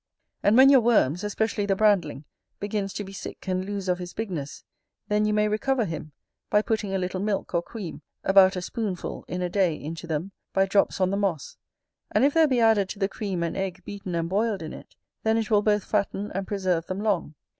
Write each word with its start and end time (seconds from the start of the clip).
And 0.41 0.57
when 0.57 0.71
your 0.71 0.79
worms, 0.81 1.23
especially 1.23 1.67
the 1.67 1.75
brandling, 1.75 2.23
begins 2.59 2.91
to 2.93 3.03
be 3.03 3.13
sick 3.13 3.47
and 3.47 3.63
lose 3.63 3.87
of 3.87 3.99
his 3.99 4.13
bigness, 4.15 4.63
then 5.09 5.25
you 5.25 5.31
may 5.35 5.47
recover 5.47 5.85
him, 5.85 6.11
by 6.49 6.63
putting 6.63 6.91
a 6.95 6.97
little 6.97 7.19
milk 7.19 7.53
or 7.53 7.61
cream, 7.61 8.01
about 8.23 8.55
a 8.55 8.63
spoonful 8.63 9.23
in 9.27 9.43
a 9.43 9.47
day, 9.49 9.75
into 9.79 10.07
them, 10.07 10.31
by 10.53 10.65
drops 10.65 10.99
on 10.99 11.11
the 11.11 11.17
moss; 11.17 11.55
and 12.09 12.25
if 12.25 12.33
there 12.33 12.47
be 12.47 12.59
added 12.59 12.89
to 12.89 12.97
the 12.97 13.07
cream 13.07 13.43
an 13.43 13.55
egg 13.55 13.83
beaten 13.85 14.15
and 14.15 14.27
boiled 14.27 14.63
in 14.63 14.73
it, 14.73 14.95
then 15.21 15.37
it 15.37 15.51
will 15.51 15.61
both 15.61 15.83
fatten 15.83 16.31
and 16.31 16.47
preserve 16.47 16.87
them 16.87 17.01
long. 17.03 17.35